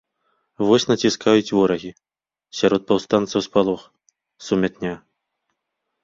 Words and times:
Вось 0.67 0.85
націскаюць 0.91 1.53
ворагі, 1.57 1.91
сярод 2.59 2.81
паўстанцаў 2.91 3.43
спалох, 3.47 3.81
сумятня. 4.47 4.93